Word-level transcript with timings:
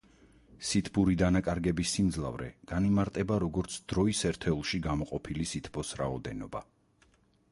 სითბური 0.67 1.15
დანაკარგების 1.21 1.91
სიმძლავრე 1.97 2.47
განიმარტება 2.71 3.37
როგორც 3.45 3.75
დროის 3.93 4.21
ერთეულში 4.31 4.81
გამოყოფილი 4.89 5.49
სითბოს 5.53 5.95
რაოდენობა. 6.03 6.67